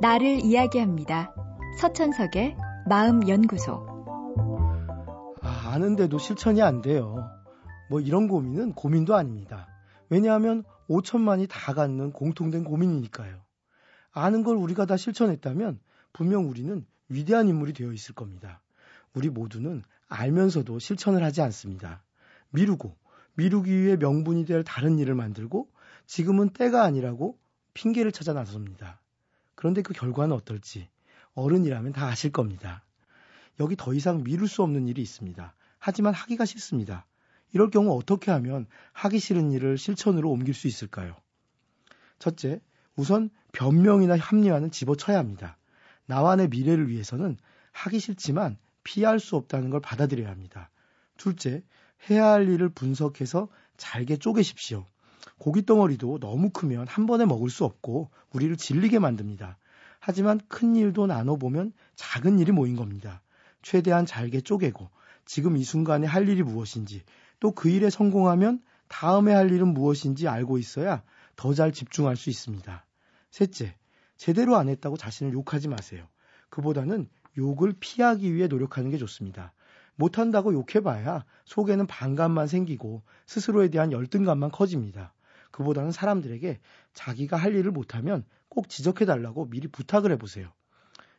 [0.00, 1.34] 나를 이야기합니다.
[1.80, 2.56] 서천석의
[2.88, 3.84] 마음연구소.
[5.42, 7.16] 아, 아는데도 실천이 안 돼요.
[7.90, 9.66] 뭐 이런 고민은 고민도 아닙니다.
[10.08, 13.42] 왜냐하면 5천만이 다 갖는 공통된 고민이니까요.
[14.12, 15.80] 아는 걸 우리가 다 실천했다면
[16.12, 18.60] 분명 우리는 위대한 인물이 되어 있을 겁니다.
[19.14, 22.04] 우리 모두는 알면서도 실천을 하지 않습니다.
[22.50, 22.96] 미루고
[23.34, 25.68] 미루기 위해 명분이 될 다른 일을 만들고
[26.06, 27.36] 지금은 때가 아니라고
[27.74, 29.00] 핑계를 찾아 나섭니다.
[29.58, 30.88] 그런데 그 결과는 어떨지
[31.34, 32.84] 어른이라면 다 아실 겁니다.
[33.58, 35.52] 여기 더 이상 미룰 수 없는 일이 있습니다.
[35.80, 37.06] 하지만 하기가 싫습니다.
[37.52, 41.16] 이럴 경우 어떻게 하면 하기 싫은 일을 실천으로 옮길 수 있을까요?
[42.20, 42.60] 첫째,
[42.94, 45.58] 우선 변명이나 합리화는 집어쳐야 합니다.
[46.06, 47.36] 내 미래를 위해서는
[47.72, 50.70] 하기 싫지만 피할 수 없다는 걸 받아들여야 합니다.
[51.16, 51.64] 둘째,
[52.08, 54.86] 해야 할 일을 분석해서 잘게 쪼개십시오.
[55.38, 59.58] 고기 덩어리도 너무 크면 한 번에 먹을 수 없고 우리를 질리게 만듭니다.
[60.00, 63.22] 하지만 큰 일도 나눠보면 작은 일이 모인 겁니다.
[63.62, 64.88] 최대한 잘게 쪼개고
[65.24, 67.02] 지금 이 순간에 할 일이 무엇인지
[67.40, 71.02] 또 그 일에 성공하면 다음에 할 일은 무엇인지 알고 있어야
[71.36, 72.84] 더 잘 집중할 수 있습니다.
[73.30, 73.76] 셋째,
[74.16, 76.08] 제대로 안 했다고 자신을 욕하지 마세요.
[76.50, 79.52] 그보다는 욕을 피하기 위해 노력하는 게 좋습니다.
[79.94, 85.12] 못한다고 욕해봐야 속에는 반감만 생기고 스스로에 대한 열등감만 커집니다.
[85.50, 86.60] 그보다는 사람들에게
[86.94, 90.52] 자기가 할 일을 못하면 꼭 지적해달라고 미리 부탁을 해보세요.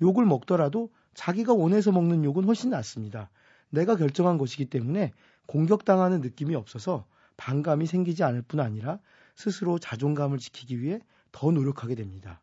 [0.00, 3.30] 욕을 먹더라도 자기가 원해서 먹는 욕은 훨씬 낫습니다.
[3.70, 5.12] 내가 결정한 것이기 때문에
[5.46, 7.06] 공격당하는 느낌이 없어서
[7.36, 8.98] 반감이 생기지 않을 뿐 아니라
[9.34, 11.00] 스스로 자존감을 지키기 위해
[11.32, 12.40] 더 노력하게 됩니다.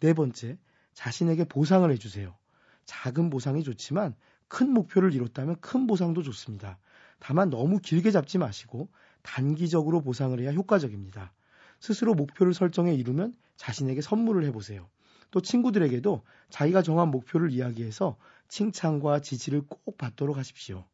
[0.00, 0.58] 네 번째,
[0.92, 2.36] 자신에게 보상을 해주세요.
[2.84, 4.14] 작은 보상이 좋지만
[4.48, 6.78] 큰 목표를 이뤘다면 큰 보상도 좋습니다.
[7.18, 8.88] 다만 너무 길게 잡지 마시고
[9.24, 11.32] 단기적으로 보상을 해야 효과적입니다.
[11.80, 14.88] 스스로 목표를 설정해 이루면 자신에게 선물을 해보세요.
[15.32, 18.16] 또 친구들에게도 자기가 정한 목표를 이야기해서
[18.48, 20.84] 칭찬과 지지를 꼭 받도록 하십시오.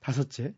[0.00, 0.54] 다섯째,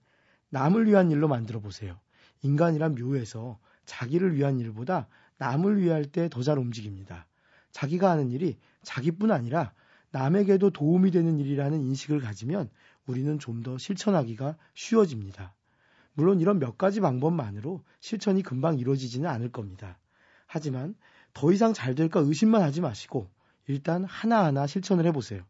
[0.51, 1.99] 남을 위한 일로 만들어 보세요.
[2.43, 7.27] 인간이란 묘해서 자기를 위한 일보다 남을 위할 때 더 잘 움직입니다.
[7.73, 9.73] 자기가 하는 일이 자기뿐 아니라
[10.13, 12.71] 남에게도 도움이 되는 일이라는 인식을 가지면
[13.07, 15.56] 우리는 좀 더 실천하기가 쉬워집니다.
[16.17, 19.99] 물론 이런 몇 가지 방법만으로 실천이 금방 이루어지지는 않을 겁니다.
[20.47, 20.95] 하지만
[21.35, 23.29] 더 이상 잘 될까 의심만 하지 마시고
[23.69, 25.43] 일단 하나하나 실천을 해보세요.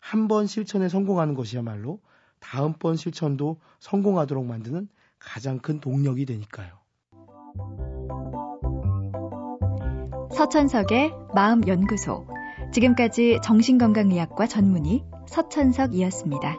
[0.00, 2.00] 한 번 실천에 성공하는 것이야말로
[2.38, 4.88] 다음번 실천도 성공하도록 만드는
[5.18, 6.70] 가장 큰 동력이 되니까요.
[10.34, 12.26] 서천석의 마음연구소.
[12.72, 16.58] 지금까지 정신건강의학과 전문의 서천석이었습니다.